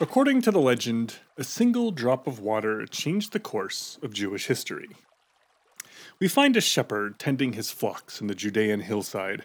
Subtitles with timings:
[0.00, 4.90] According to the legend, a single drop of water changed the course of Jewish history.
[6.20, 9.42] We find a shepherd tending his flocks in the Judean hillside.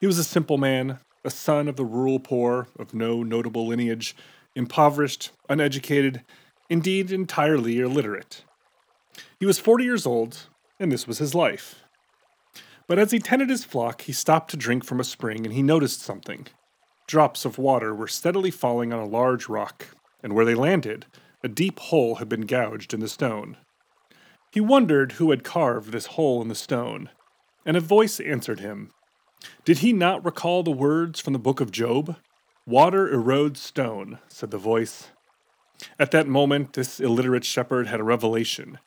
[0.00, 4.16] He was a simple man, a son of the rural poor, of no notable lineage,
[4.54, 6.22] impoverished, uneducated,
[6.70, 8.42] indeed entirely illiterate.
[9.38, 10.46] He was 40 years old,
[10.78, 11.82] and this was his life.
[12.86, 15.62] But as he tended his flock, he stopped to drink from a spring and he
[15.62, 16.46] noticed something.
[17.10, 21.06] Drops of water were steadily falling on a large rock, and where they landed,
[21.42, 23.56] a deep hole had been gouged in the stone.
[24.52, 27.10] He wondered who had carved this hole in the stone,
[27.66, 28.92] and a voice answered him.
[29.64, 32.14] Did he not recall the words from the book of Job?
[32.64, 35.08] Water erodes stone, said the voice.
[35.98, 38.78] At that moment, this illiterate shepherd had a revelation.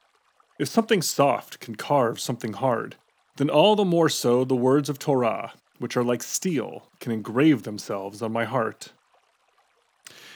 [0.57, 2.95] If something soft can carve something hard,
[3.35, 7.63] then all the more so the words of Torah, which are like steel, can engrave
[7.63, 8.93] themselves on my heart.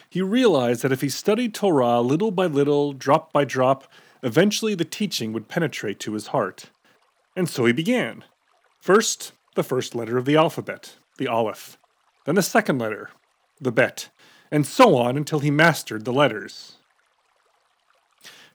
[0.10, 3.90] He realized that if he studied Torah little by little, drop by drop,
[4.22, 6.66] eventually the teaching would penetrate to his heart.
[7.34, 8.26] And so he began.
[8.82, 11.78] First, the first letter of the alphabet, the Aleph,
[12.26, 13.12] then the second letter,
[13.62, 14.10] the Bet,
[14.52, 16.74] and so on until he mastered the letters.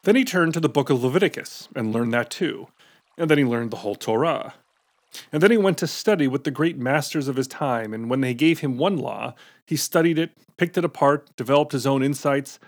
[0.02, 2.68] Then he turned to the book of Leviticus and learned that too,
[3.16, 4.52] and then he learned the whole Torah.
[5.30, 8.20] And then he went to study with the great masters of his time, and when
[8.20, 9.34] they gave him one law,
[9.66, 12.58] he studied it, picked it apart, developed his own insights.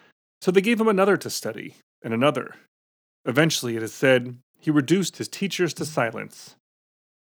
[0.42, 2.54] So they gave him another to study, and another.
[3.24, 6.56] Eventually, it is said, he reduced his teachers to silence.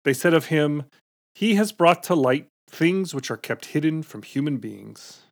[0.04, 0.84] They said of him,
[1.34, 5.22] He has brought to light things which are kept hidden from human beings.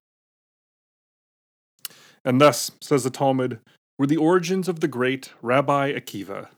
[2.25, 3.61] And thus, says the Talmud,
[3.97, 6.48] were the origins of the great Rabbi Akiva,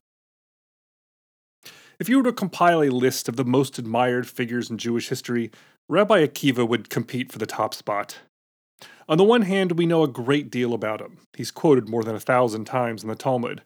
[1.98, 5.50] if you were to compile a list of the most admired figures in Jewish history,
[5.88, 8.18] Rabbi Akiva would compete for the top spot.
[9.08, 11.18] On the one hand, we know a great deal about him.
[11.36, 13.62] He's quoted more than a thousand times in the Talmud.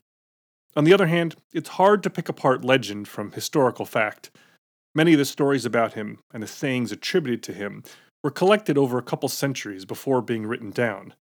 [0.76, 4.30] On the other hand, it's hard to pick apart legend from historical fact.
[4.94, 7.82] Many of the stories about him and the sayings attributed to him
[8.22, 11.14] were collected over a couple centuries before being written down,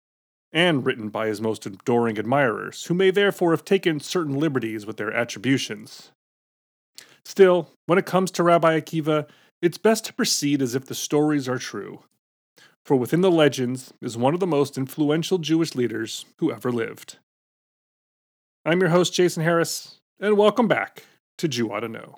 [0.51, 4.97] and written by his most adoring admirers, who may therefore have taken certain liberties with
[4.97, 6.11] their attributions.
[7.29, 9.27] Still, when it comes to Rabbi Akiva,
[9.61, 11.99] it's best to proceed as if the stories are true.
[12.83, 17.17] For within the legends is one of the most influential Jewish leaders who ever lived.
[18.65, 21.03] I'm your host, Jason Harris, and welcome back
[21.37, 22.17] to Jew Oughta Know.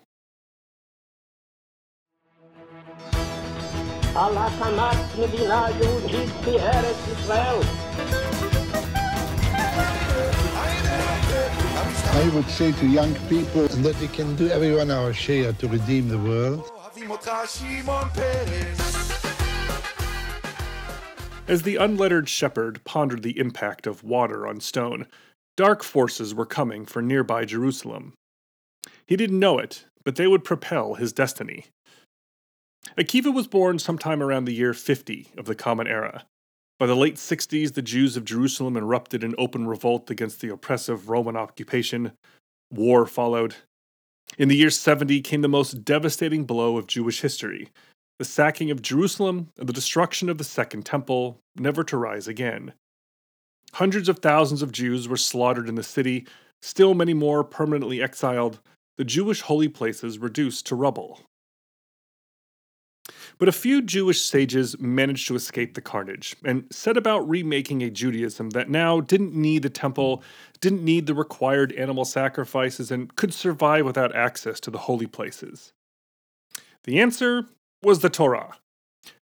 [12.21, 16.07] I would say to young people that we can do everyone our share to redeem
[16.07, 16.71] the world.
[21.47, 25.07] As the unlettered shepherd pondered the impact of water on stone,
[25.57, 28.13] dark forces were coming for nearby Jerusalem.
[29.07, 31.65] He didn't know it, but they would propel his destiny.
[32.95, 36.27] Akiva was born sometime around the year 50 of the Common Era.
[36.81, 41.09] By the late 60s, the Jews of Jerusalem erupted in open revolt against the oppressive
[41.09, 42.13] Roman occupation.
[42.71, 43.53] War followed.
[44.39, 47.69] In the year 70 came the most devastating blow of Jewish history
[48.17, 52.73] the sacking of Jerusalem and the destruction of the Second Temple, never to rise again.
[53.73, 56.25] Hundreds of thousands of Jews were slaughtered in the city,
[56.63, 58.59] still many more permanently exiled,
[58.97, 61.19] the Jewish holy places reduced to rubble.
[63.41, 67.89] But a few Jewish sages managed to escape the carnage and set about remaking a
[67.89, 70.21] Judaism that now didn't need the temple,
[70.59, 75.73] didn't need the required animal sacrifices, and could survive without access to the holy places.
[76.83, 77.47] The answer
[77.81, 78.57] was the Torah.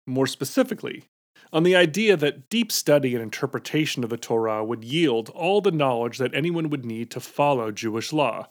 [0.05, 1.05] More specifically,
[1.53, 5.71] on the idea that deep study and interpretation of the Torah would yield all the
[5.71, 8.49] knowledge that anyone would need to follow Jewish law.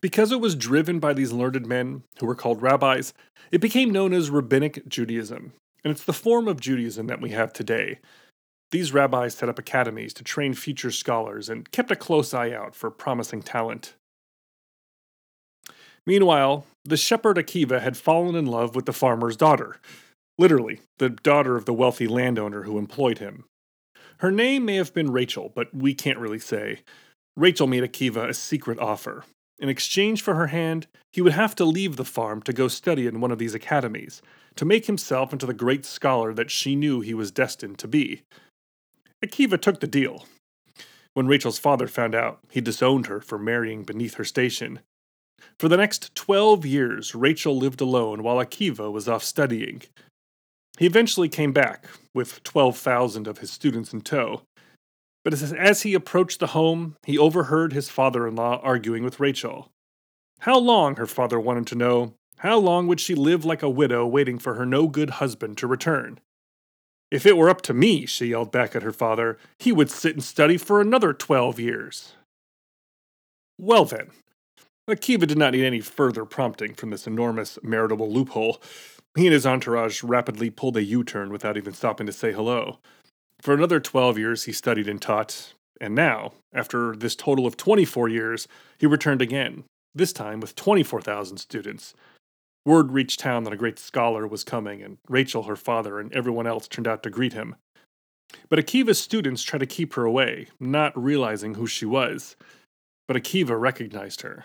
[0.00, 3.12] Because it was driven by these learned men, who were called rabbis,
[3.50, 5.52] it became known as Rabbinic Judaism,
[5.82, 7.98] and it's the form of Judaism that we have today.
[8.70, 12.74] These rabbis set up academies to train future scholars and kept a close eye out
[12.74, 13.94] for promising talent.
[16.06, 19.80] Meanwhile, the shepherd Akiva had fallen in love with the farmer's daughter,
[20.38, 23.44] literally, the daughter of the wealthy landowner who employed him.
[24.18, 26.80] Her name may have been Rachel, but we can't really say.
[27.36, 29.24] Rachel made Akiva a secret offer,
[29.58, 33.06] in exchange for her hand, he would have to leave the farm to go study
[33.06, 34.22] in one of these academies,
[34.56, 38.22] to make himself into the great scholar that she knew he was destined to be.
[39.24, 40.26] Akiva took the deal.
[41.14, 44.80] When Rachel's father found out, he disowned her for marrying beneath her station.
[45.58, 49.82] For the next twelve years, Rachel lived alone while Akiva was off studying.
[50.78, 54.42] He eventually came back, with 12,000 of his students in tow.
[55.28, 59.20] But as, as he approached the home, he overheard his father in law arguing with
[59.20, 59.70] Rachel.
[60.38, 64.06] How long, her father wanted to know, how long would she live like a widow
[64.06, 66.18] waiting for her no good husband to return?
[67.10, 70.14] If it were up to me, she yelled back at her father, he would sit
[70.14, 72.14] and study for another 12 years.
[73.58, 74.08] Well then,
[74.88, 78.62] Akiva did not need any further prompting from this enormous maritable loophole.
[79.14, 82.78] He and his entourage rapidly pulled a U turn without even stopping to say hello.
[83.40, 88.08] For another 12 years, he studied and taught, and now, after this total of 24
[88.08, 88.48] years,
[88.78, 89.64] he returned again,
[89.94, 91.94] this time with 24,000 students.
[92.66, 96.46] Word reached town that a great scholar was coming, and Rachel, her father, and everyone
[96.46, 97.56] else turned out to greet him.
[98.48, 102.36] But Akiva's students tried to keep her away, not realizing who she was.
[103.06, 104.44] But Akiva recognized her.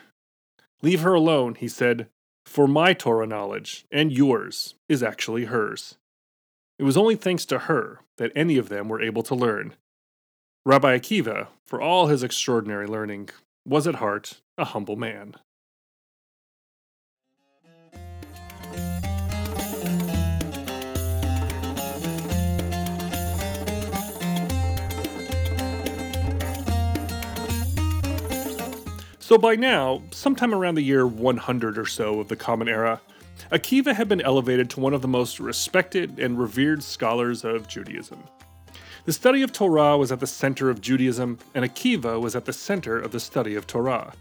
[0.82, 2.08] Leave her alone, he said,
[2.46, 5.96] for my Torah knowledge, and yours, is actually hers.
[6.80, 9.76] It was only thanks to her that any of them were able to learn.
[10.66, 13.30] Rabbi Akiva, for all his extraordinary learning,
[13.64, 15.36] was at heart a humble man.
[29.20, 33.02] So by now, sometime around the year 100 or so of the Common Era,
[33.52, 38.24] Akiva had been elevated to one of the most respected and revered scholars of Judaism.
[39.06, 42.54] The study of Torah was at the center of Judaism, and Akiva was at the
[42.54, 44.14] center of the study of Torah.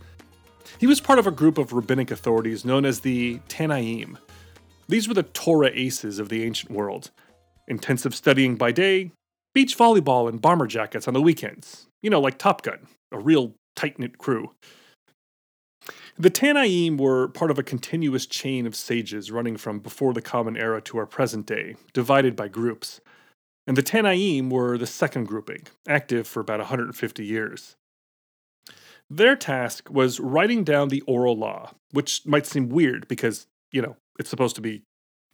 [0.78, 4.18] He was part of a group of rabbinic authorities known as the Tannaim.
[4.88, 7.10] These were the Torah aces of the ancient world.
[7.68, 9.12] Intensive studying by day,
[9.54, 11.86] beach volleyball and bomber jackets on the weekends.
[12.02, 14.50] You know, like Top Gun, a real tight knit crew.
[16.18, 20.56] The Tannaim were part of a continuous chain of sages running from before the Common
[20.56, 23.00] Era to our present day, divided by groups.
[23.66, 27.76] And the Tannaim were the second grouping, active for about 150 years.
[29.08, 33.96] Their task was writing down the oral law, which might seem weird because, you know,
[34.18, 34.82] it's supposed to be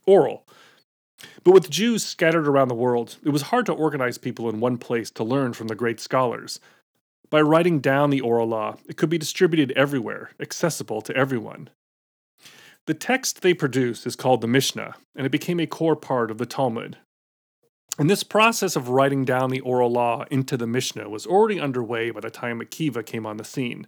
[0.05, 0.45] oral.
[1.43, 4.77] But with Jews scattered around the world, it was hard to organize people in one
[4.77, 6.59] place to learn from the great scholars,
[7.29, 11.69] by writing down the oral law, it could be distributed everywhere, accessible to everyone.
[12.87, 16.39] The text they produce is called the Mishnah, and it became a core part of
[16.39, 16.97] the Talmud.
[17.99, 22.11] And this process of writing down the oral law into the Mishnah was already underway
[22.11, 23.87] by the time Akiva came on the scene.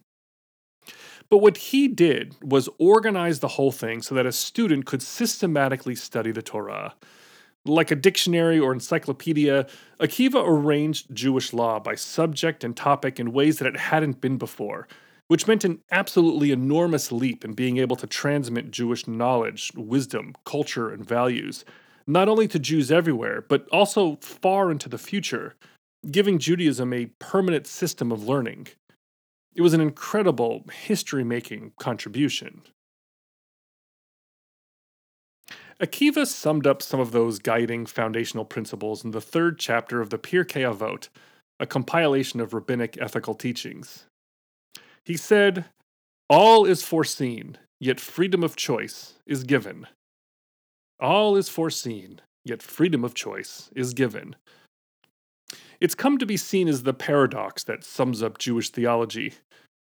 [1.30, 5.96] But what he did was organize the whole thing so that a student could systematically
[5.96, 6.94] study the Torah,
[7.66, 9.68] like a dictionary or encyclopedia,
[10.00, 14.88] Akiva arranged Jewish law by subject and topic in ways that it hadn't been before,
[15.28, 20.90] which meant an absolutely enormous leap in being able to transmit Jewish knowledge, wisdom, culture,
[20.90, 21.64] and values,
[22.08, 25.56] not only to Jews everywhere, but also far into the future,
[26.10, 28.68] giving Judaism a permanent system of learning.
[29.54, 32.64] It was an incredible history making contribution.
[35.82, 40.20] Akiva summed up some of those guiding foundational principles in the third chapter of the
[40.20, 41.10] Pirkei Avot,
[41.60, 44.06] a compilation of rabbinic ethical teachings.
[45.04, 45.66] He said,
[46.30, 49.88] All is foreseen, yet freedom of choice is given.
[51.00, 54.36] All is foreseen, yet freedom of choice is given.
[55.80, 59.34] It's come to be seen as the paradox that sums up Jewish theology.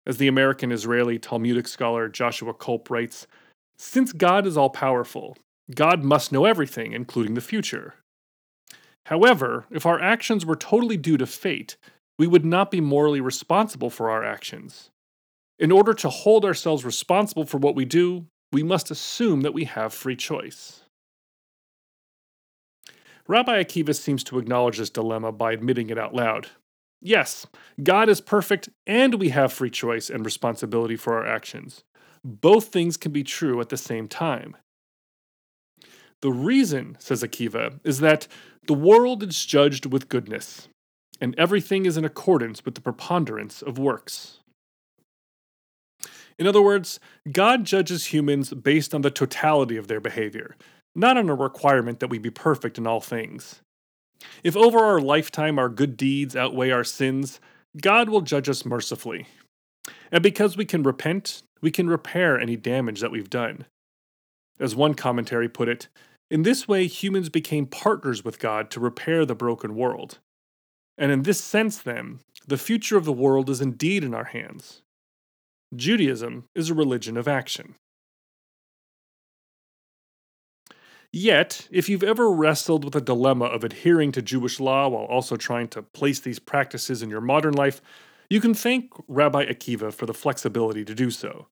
[0.06, 3.26] As the American Israeli Talmudic scholar Joshua Kulp writes,
[3.76, 5.36] since God is all powerful,
[5.74, 7.94] God must know everything, including the future.
[9.06, 11.76] However, if our actions were totally due to fate,
[12.18, 14.90] we would not be morally responsible for our actions.
[15.58, 19.64] In order to hold ourselves responsible for what we do, we must assume that we
[19.64, 20.82] have free choice.
[23.28, 26.48] Rabbi Akiva seems to acknowledge this dilemma by admitting it out loud.
[27.00, 27.46] Yes,
[27.82, 31.82] God is perfect and we have free choice and responsibility for our actions.
[32.24, 34.56] Both things can be true at the same time.
[36.22, 38.28] The reason, says Akiva, is that
[38.66, 40.68] the world is judged with goodness,
[41.20, 44.38] and everything is in accordance with the preponderance of works.
[46.38, 47.00] In other words,
[47.30, 50.56] God judges humans based on the totality of their behavior,
[50.94, 53.60] not on a requirement that we be perfect in all things.
[54.44, 57.40] If over our lifetime our good deeds outweigh our sins,
[57.80, 59.26] God will judge us mercifully.
[60.12, 63.66] And because we can repent, we can repair any damage that we've done.
[64.60, 65.88] As one commentary put it,
[66.32, 70.18] in this way, humans became partners with God to repair the broken world.
[70.96, 74.80] And in this sense, then, the future of the world is indeed in our hands.
[75.76, 77.74] Judaism is a religion of action.
[81.12, 85.36] Yet, if you've ever wrestled with the dilemma of adhering to Jewish law while also
[85.36, 87.82] trying to place these practices in your modern life,
[88.30, 91.48] you can thank Rabbi Akiva for the flexibility to do so.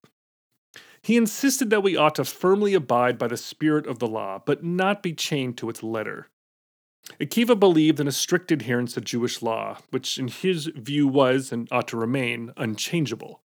[1.01, 4.63] He insisted that we ought to firmly abide by the spirit of the law, but
[4.63, 6.27] not be chained to its letter.
[7.19, 11.67] Akiva believed in a strict adherence to Jewish law, which in his view was, and
[11.71, 13.41] ought to remain, unchangeable.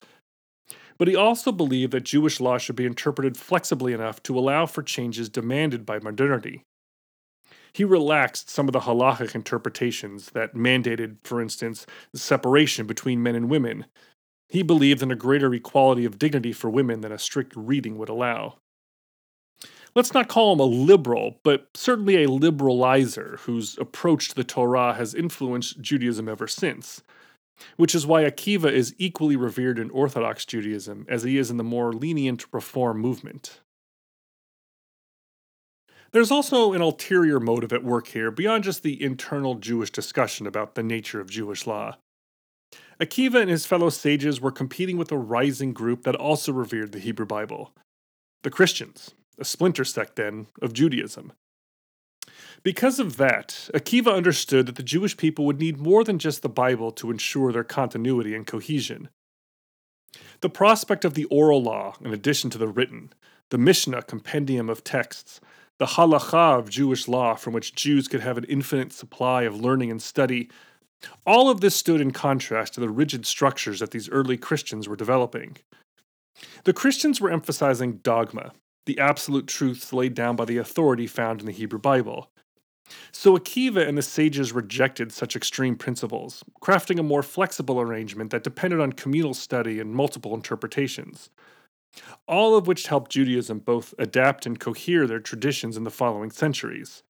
[0.99, 4.83] But he also believed that Jewish law should be interpreted flexibly enough to allow for
[4.83, 6.65] changes demanded by modernity.
[7.73, 13.35] He relaxed some of the halachic interpretations that mandated, for instance, the separation between men
[13.35, 13.87] and women.
[14.55, 18.09] He believed in a greater equality of dignity for women than a strict reading would
[18.09, 18.59] allow.
[19.97, 24.95] Let's not call him a liberal, but certainly a liberalizer whose approach to the Torah
[24.95, 27.03] has influenced Judaism ever since
[27.77, 31.65] which is why Akiva is equally revered in Orthodox Judaism as he is in the
[31.65, 33.61] more lenient Reform movement.
[36.13, 40.75] There's also an ulterior motive at work here beyond just the internal Jewish discussion about
[40.75, 41.97] the nature of Jewish law.
[43.01, 47.01] Akiva and his fellow sages were competing with a rising group that also revered the
[47.01, 47.73] Hebrew Bible
[48.43, 51.33] the Christians, a splinter sect, then, of Judaism.
[52.63, 56.49] Because of that, Akiva understood that the Jewish people would need more than just the
[56.51, 59.09] Bible to ensure their continuity and cohesion.
[60.43, 63.13] The prospect of the oral law, in addition to the written,
[63.51, 65.41] the Mishnah compendium of texts,
[65.79, 69.91] the halacha of Jewish law from which Jews could have an infinite supply of learning
[69.91, 70.51] and study,
[71.27, 74.97] all of this stood in contrast to the rigid structures that these early Christians were
[74.97, 75.57] developing.
[76.65, 78.53] The Christians were emphasizing dogma,
[78.87, 82.31] the absolute truths laid down by the authority found in the Hebrew Bible.
[83.13, 88.45] So Akiva and the sages rejected such extreme principles, crafting a more flexible arrangement that
[88.45, 91.31] depended on communal study and multiple interpretations.
[92.27, 97.04] All of which helped Judaism both adapt and cohere their traditions in the following centuries.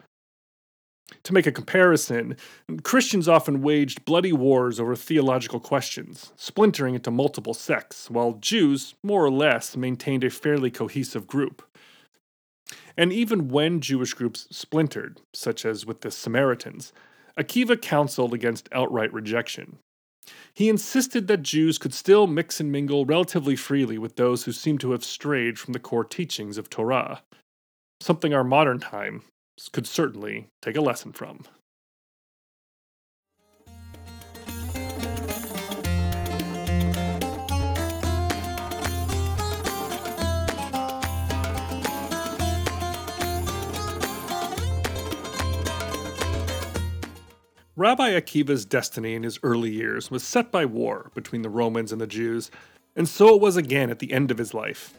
[1.25, 2.37] To make a comparison,
[2.83, 9.25] Christians often waged bloody wars over theological questions, splintering into multiple sects, while Jews, more
[9.25, 11.63] or less, maintained a fairly cohesive group.
[12.97, 16.93] And even when Jewish groups splintered, such as with the Samaritans,
[17.39, 19.79] Akiva counseled against outright rejection.
[20.55, 24.81] He insisted that Jews could still mix and mingle relatively freely with those who seemed
[24.81, 27.23] to have strayed from the core teachings of Torah,
[28.01, 29.23] something our modern time
[29.73, 31.45] could certainly take a lesson from.
[47.77, 52.01] Rabbi Akiva's destiny in his early years was set by war between the Romans and
[52.01, 52.51] the Jews,
[52.95, 54.95] and so it was again at the end of his life.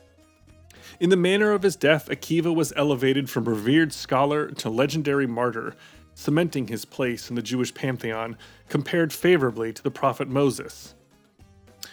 [0.98, 5.76] In the manner of his death, Akiva was elevated from revered scholar to legendary martyr,
[6.14, 8.38] cementing his place in the Jewish pantheon,
[8.70, 10.96] compared favorably to the prophet Moses.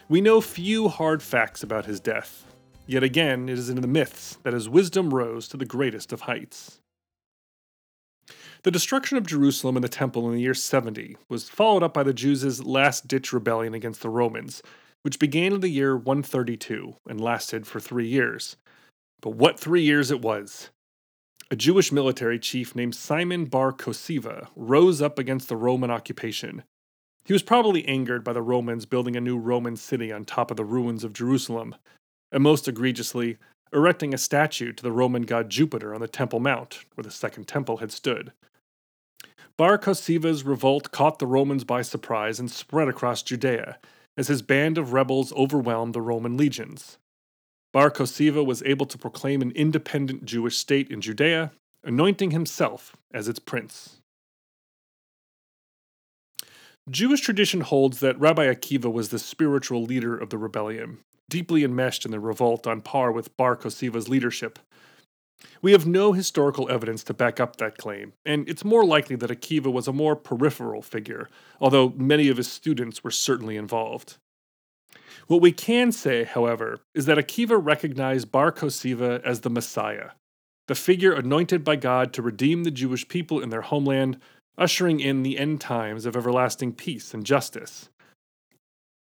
[0.08, 2.46] We know few hard facts about his death,
[2.86, 6.22] yet again it is in the myths that his wisdom rose to the greatest of
[6.22, 6.80] heights.
[8.62, 12.04] The destruction of Jerusalem and the temple in the year 70 was followed up by
[12.04, 14.62] the Jews' last ditch rebellion against the Romans,
[15.02, 18.56] which began in the year 132 and lasted for three years.
[19.22, 20.70] But what three years it was!
[21.50, 26.64] A Jewish military chief named Simon Bar Kosiva rose up against the Roman occupation.
[27.24, 30.56] He was probably angered by the Romans building a new Roman city on top of
[30.56, 31.76] the ruins of Jerusalem,
[32.32, 33.38] and most egregiously,
[33.72, 37.46] erecting a statue to the Roman god Jupiter on the Temple Mount, where the Second
[37.46, 38.32] Temple had stood.
[39.56, 43.78] Bar Kosiva's revolt caught the Romans by surprise and spread across Judea,
[44.16, 46.98] as his band of rebels overwhelmed the Roman legions.
[47.72, 51.52] Bar Kosiva was able to proclaim an independent Jewish state in Judea,
[51.82, 53.96] anointing himself as its prince.
[56.90, 60.98] Jewish tradition holds that Rabbi Akiva was the spiritual leader of the rebellion,
[61.30, 64.58] deeply enmeshed in the revolt on par with Bar Kosiva's leadership.
[65.62, 69.30] We have no historical evidence to back up that claim, and it's more likely that
[69.30, 71.28] Akiva was a more peripheral figure,
[71.60, 74.18] although many of his students were certainly involved.
[75.32, 80.10] What we can say, however, is that Akiva recognized Bar Kosiva as the Messiah,
[80.68, 84.20] the figure anointed by God to redeem the Jewish people in their homeland,
[84.58, 87.88] ushering in the end times of everlasting peace and justice.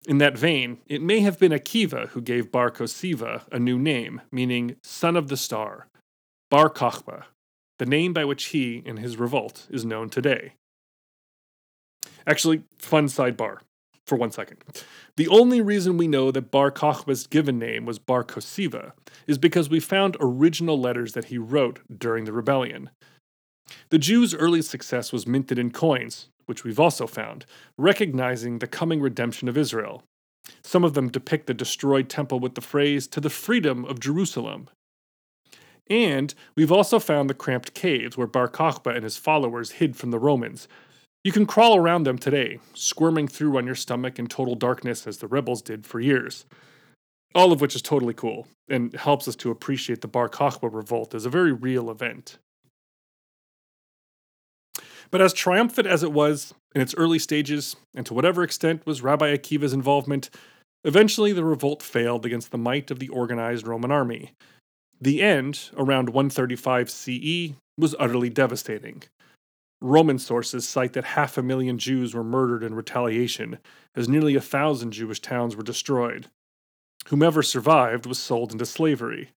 [0.07, 4.23] In that vein, it may have been Akiva who gave Bar Kosiva a new name,
[4.31, 5.85] meaning son of the star,
[6.49, 7.25] Bar Kokhba,
[7.77, 10.53] the name by which he, in his revolt, is known today.
[12.25, 13.59] Actually, fun sidebar.
[14.07, 14.63] For one second.
[15.17, 18.93] The only reason we know that Bar Kokhba's given name was Bar Kosiva
[19.27, 22.89] is because we found original letters that he wrote during the rebellion.
[23.89, 27.45] The Jews' early success was minted in coins, which we've also found,
[27.77, 30.03] recognizing the coming redemption of Israel.
[30.63, 34.69] Some of them depict the destroyed temple with the phrase, to the freedom of Jerusalem.
[35.89, 40.11] And we've also found the cramped caves where Bar Kokhba and his followers hid from
[40.11, 40.67] the Romans,
[41.27, 45.17] you can crawl around them today, squirming through on your stomach in total darkness as
[45.17, 46.45] the rebels did for years.
[47.35, 51.13] All of which is totally cool and helps us to appreciate the Bar Kokhba revolt
[51.13, 52.37] as a very real event.
[55.11, 59.01] But as triumphant as it was in its early stages, and to whatever extent was
[59.01, 60.29] Rabbi Akiva's involvement,
[60.85, 64.31] eventually the revolt failed against the might of the organized Roman army.
[65.01, 69.03] The end, around 135 CE, was utterly devastating.
[69.79, 73.59] Roman sources cite that half a million Jews were murdered in retaliation,
[73.95, 76.27] as nearly a thousand Jewish towns were destroyed.
[77.09, 79.31] Whomever survived was sold into slavery.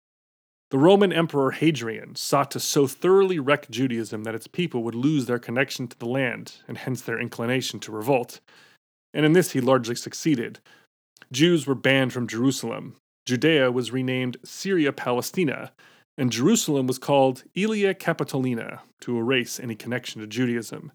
[0.71, 5.25] The Roman Emperor Hadrian sought to so thoroughly wreck Judaism that its people would lose
[5.25, 8.39] their connection to the land and hence their inclination to revolt.
[9.13, 10.59] And in this he largely succeeded.
[11.31, 12.95] Jews were banned from Jerusalem.
[13.25, 15.71] Judea was renamed Syria Palestina,
[16.19, 20.91] and Jerusalem was called Aelia Capitolina to erase any connection to Judaism.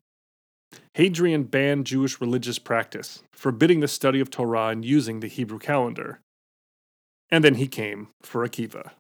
[0.93, 6.21] Hadrian banned Jewish religious practice, forbidding the study of Torah and using the Hebrew calendar.
[7.31, 8.91] And then he came for Akiva.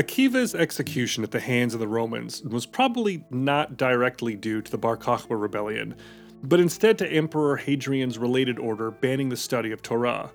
[0.00, 4.78] Akiva's execution at the hands of the Romans was probably not directly due to the
[4.78, 5.94] Bar Kokhba rebellion,
[6.42, 10.32] but instead to Emperor Hadrian's related order banning the study of Torah.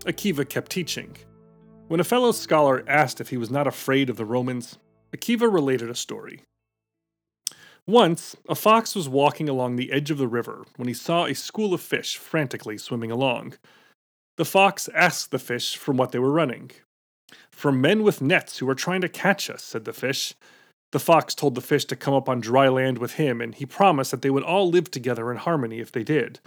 [0.00, 1.16] Akiva kept teaching.
[1.86, 4.78] When a fellow scholar asked if he was not afraid of the Romans,
[5.16, 6.42] Akiva related a story.
[7.86, 11.36] Once, a fox was walking along the edge of the river when he saw a
[11.36, 13.54] school of fish frantically swimming along.
[14.38, 16.72] The fox asked the fish from what they were running,
[17.50, 20.34] from men with nets who are trying to catch us, said the fish.
[20.92, 23.66] The fox told the fish to come up on dry land with him, and he
[23.66, 26.40] promised that they would all live together in harmony if they did.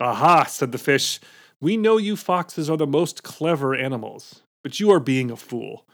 [0.00, 1.20] Aha, said the fish.
[1.60, 5.86] We know you foxes are the most clever animals, but you are being a fool.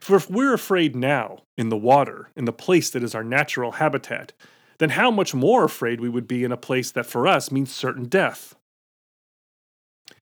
[0.00, 3.72] For if we're afraid now, in the water, in the place that is our natural
[3.72, 4.32] habitat,
[4.78, 7.70] then how much more afraid we would be in a place that for us means
[7.72, 8.54] certain death.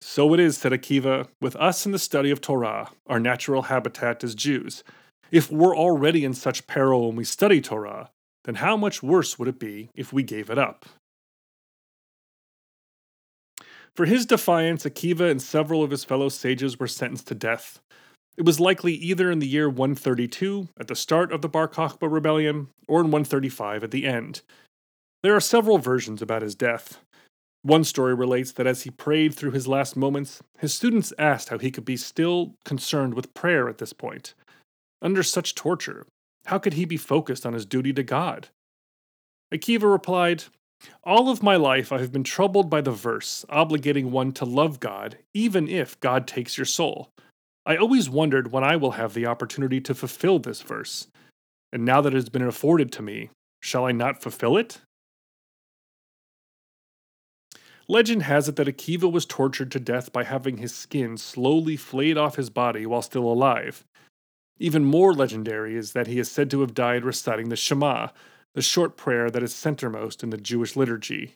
[0.05, 4.21] So it is, said Akiva, with us in the study of Torah, our natural habitat
[4.21, 4.83] as Jews.
[5.31, 8.09] If we're already in such peril when we study Torah,
[8.43, 10.85] then how much worse would it be if we gave it up?
[13.95, 17.79] For his defiance, Akiva and several of his fellow sages were sentenced to death.
[18.35, 22.11] It was likely either in the year 132, at the start of the Bar Kokhba
[22.11, 24.41] rebellion, or in 135 at the end.
[25.23, 26.99] There are several versions about his death.
[27.63, 31.57] One story relates that as he prayed through his last moments, his students asked how
[31.57, 34.33] he could be still concerned with prayer at this point.
[35.01, 36.05] Under such torture,
[36.45, 38.49] how could he be focused on his duty to God?
[39.53, 40.43] Akiva replied,
[41.05, 44.81] All of my life I have been troubled by the verse obligating one to love
[44.81, 47.09] God, even if God takes your soul.
[47.65, 51.07] I always wondered when I will have the opportunity to fulfill this verse.
[51.71, 53.29] And now that it has been afforded to me,
[53.61, 54.81] shall I not fulfill it?
[57.87, 62.17] Legend has it that Akiva was tortured to death by having his skin slowly flayed
[62.17, 63.83] off his body while still alive.
[64.59, 68.09] Even more legendary is that he is said to have died reciting the Shema,
[68.53, 71.35] the short prayer that is centermost in the Jewish liturgy.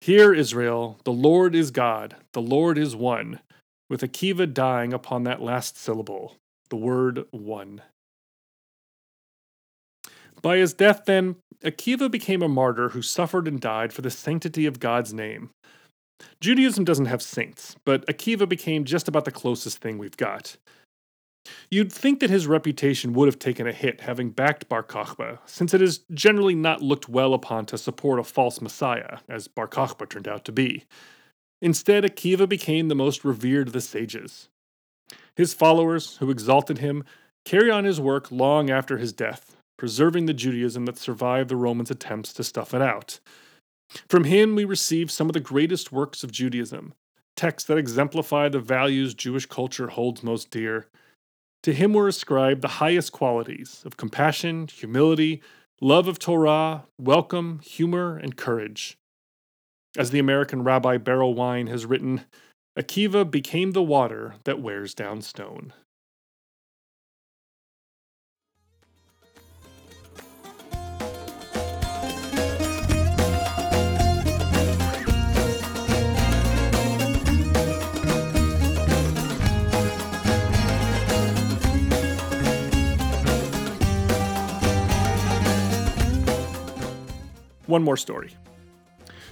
[0.00, 3.40] Hear, Israel, the Lord is God, the Lord is one,
[3.90, 6.36] with Akiva dying upon that last syllable,
[6.70, 7.82] the word one.
[10.42, 14.66] By his death, then, Akiva became a martyr who suffered and died for the sanctity
[14.66, 15.50] of God's name.
[16.40, 20.56] Judaism doesn't have saints, but Akiva became just about the closest thing we've got.
[21.70, 25.72] You'd think that his reputation would have taken a hit having backed Bar Kokhba, since
[25.74, 30.08] it is generally not looked well upon to support a false messiah, as Bar Kokhba
[30.08, 30.84] turned out to be.
[31.60, 34.48] Instead, Akiva became the most revered of the sages.
[35.36, 37.04] His followers, who exalted him,
[37.44, 41.90] carry on his work long after his death, preserving the Judaism that survived the Romans'
[41.90, 43.20] attempts to stuff it out.
[44.08, 46.92] From him, we receive some of the greatest works of Judaism,
[47.36, 50.88] texts that exemplify the values Jewish culture holds most dear.
[51.62, 55.40] To him were ascribed the highest qualities of compassion, humility,
[55.80, 58.98] love of Torah, welcome, humor, and courage.
[59.96, 62.24] As the American rabbi Berel Wein has written,
[62.78, 65.72] Akiva became the water that wears down stone.
[87.68, 88.34] One more story.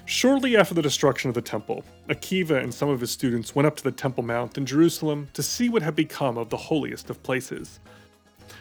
[0.04, 3.76] Shortly after the destruction of the temple, Akiva and some of his students went up
[3.76, 7.22] to the Temple Mount in Jerusalem to see what had become of the holiest of
[7.22, 7.80] places.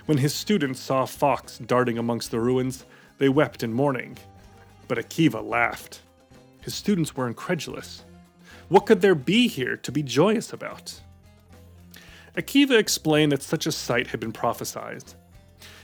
[0.05, 2.85] When his students saw a fox darting amongst the ruins,
[3.17, 4.17] they wept in mourning.
[4.87, 5.99] But Akiva laughed.
[6.61, 8.05] His students were incredulous.
[8.69, 11.01] What could there be here to be joyous about?
[12.37, 15.03] Akiva explained that such a sight had been prophesied,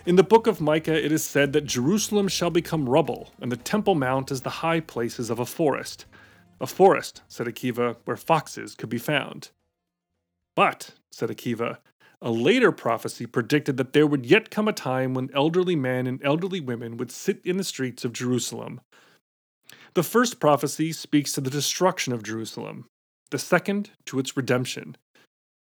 [0.05, 3.57] in the book of Micah, it is said that Jerusalem shall become rubble, and the
[3.57, 6.05] Temple Mount as the high places of a forest.
[6.59, 9.49] A forest, said Akiva, where foxes could be found.
[10.55, 11.77] But, said Akiva,
[12.21, 16.23] a later prophecy predicted that there would yet come a time when elderly men and
[16.23, 18.81] elderly women would sit in the streets of Jerusalem.
[19.93, 22.85] The first prophecy speaks to the destruction of Jerusalem,
[23.31, 24.97] the second to its redemption.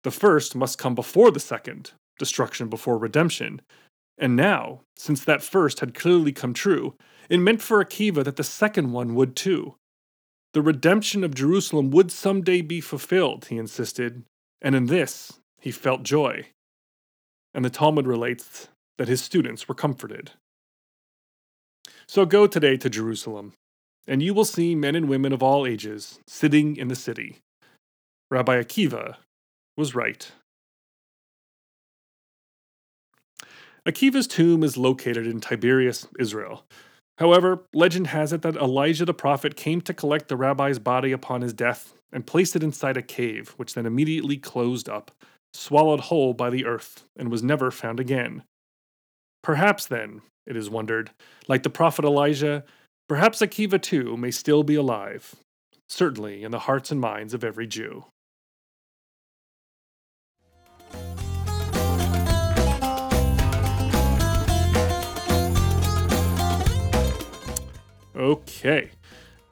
[0.04, 3.62] The first must come before the second, destruction before redemption,
[4.18, 6.96] and now, since that first had clearly come true,
[7.30, 9.76] it meant for Akiva that the second one would too.
[10.54, 14.24] The redemption of Jerusalem would someday be fulfilled, he insisted,
[14.62, 16.48] and in this he felt joy.
[17.54, 20.32] And the Talmud relates that his students were comforted.
[22.08, 23.54] So go today to Jerusalem,
[24.08, 27.38] and you will see men and women of all ages sitting in the city.
[28.32, 29.18] Rabbi Akiva
[29.76, 30.32] was right.
[33.88, 36.66] Akiva's tomb is located in Tiberias, Israel.
[37.20, 41.42] However, legend has it that Elijah the prophet came to collect the rabbi's body upon
[41.42, 45.12] his death and placed it inside a cave, which then immediately closed up,
[45.54, 48.44] swallowed whole by the earth, and was never found again.
[49.42, 51.12] Perhaps then, it is wondered,
[51.48, 52.66] like the prophet Elijah,
[53.08, 55.34] perhaps Akiva too may still be alive,
[55.88, 58.06] certainly in the hearts and minds of every Jew.
[68.18, 68.90] Okay.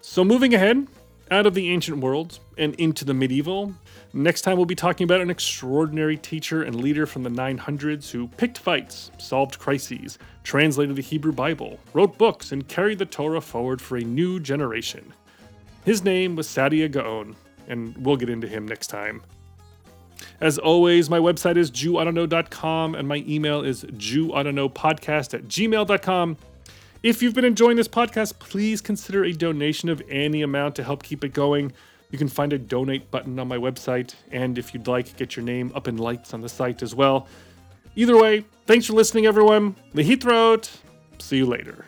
[0.01, 0.87] So moving ahead,
[1.31, 3.73] out of the ancient world and into the medieval,
[4.13, 8.27] next time we'll be talking about an extraordinary teacher and leader from the 900s who
[8.27, 13.81] picked fights, solved crises, translated the Hebrew Bible, wrote books, and carried the Torah forward
[13.81, 15.13] for a new generation.
[15.83, 17.35] His name was Saadia Gaon,
[17.67, 19.21] and we'll get into him next time.
[20.41, 26.37] As always, my website is JewOughtaKnow.com and my email is JewOughtaKnowPodcast at gmail.com.
[27.03, 31.03] If you've been enjoying this podcast, please consider a donation of any amount to help
[31.03, 31.71] keep it going.
[32.09, 35.45] You can find a donate button on my website, and if you'd like, get your
[35.45, 37.27] name up in lights on the site as well.
[37.95, 39.75] Either way, thanks for listening, everyone.
[39.93, 40.69] Lehitraot.
[41.19, 41.85] See you later.